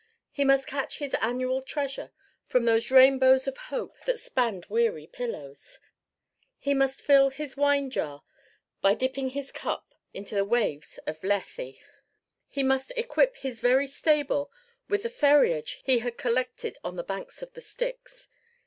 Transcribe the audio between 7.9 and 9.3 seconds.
jar by dipping